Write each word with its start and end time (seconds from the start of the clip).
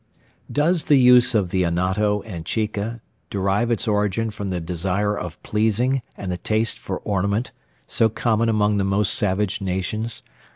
Does 0.51 0.85
the 0.85 0.97
use 0.97 1.35
of 1.35 1.51
the 1.51 1.61
anato 1.61 2.23
and 2.25 2.43
chica 2.43 3.01
derive 3.29 3.69
its 3.69 3.87
origin 3.87 4.31
from 4.31 4.49
the 4.49 4.59
desire 4.59 5.15
of 5.15 5.39
pleasing, 5.43 6.01
and 6.17 6.31
the 6.31 6.39
taste 6.39 6.79
for 6.79 6.97
ornament, 7.01 7.51
so 7.85 8.09
common 8.09 8.49
among 8.49 8.77
the 8.77 8.83
most 8.83 9.13
savage 9.13 9.61
nations? 9.61 10.23